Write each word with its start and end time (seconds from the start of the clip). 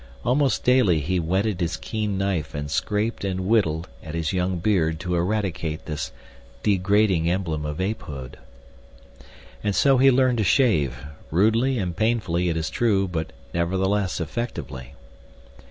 Almost 0.25 0.63
daily 0.63 0.99
he 0.99 1.19
whetted 1.19 1.61
his 1.61 1.77
keen 1.77 2.17
knife 2.17 2.55
and 2.55 2.71
scraped 2.71 3.23
and 3.23 3.41
whittled 3.41 3.87
at 4.01 4.15
his 4.15 4.33
young 4.33 4.57
beard 4.57 4.99
to 5.01 5.13
eradicate 5.13 5.85
this 5.85 6.11
degrading 6.63 7.29
emblem 7.29 7.67
of 7.67 7.79
apehood. 7.79 8.39
And 9.63 9.75
so 9.75 9.99
he 9.99 10.09
learned 10.09 10.39
to 10.39 10.43
shave—rudely 10.43 11.77
and 11.77 11.95
painfully, 11.95 12.49
it 12.49 12.57
is 12.57 12.71
true—but, 12.71 13.31
nevertheless, 13.53 14.19
effectively. 14.19 14.95